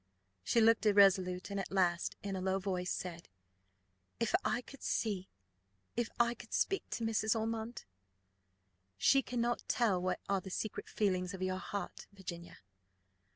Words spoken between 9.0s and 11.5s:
cannot tell what are the secret feelings of